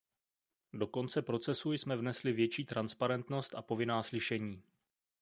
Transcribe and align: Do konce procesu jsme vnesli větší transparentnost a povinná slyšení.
Do 0.73 0.87
konce 0.87 1.21
procesu 1.21 1.71
jsme 1.71 1.95
vnesli 1.97 2.31
větší 2.31 2.65
transparentnost 2.65 3.55
a 3.55 3.61
povinná 3.61 4.03
slyšení. 4.03 4.63